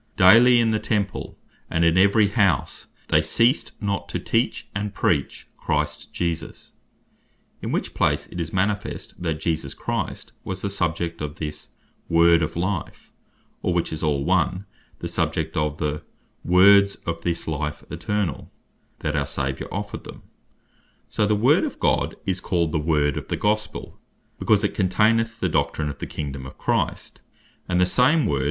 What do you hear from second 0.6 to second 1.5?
the Temple,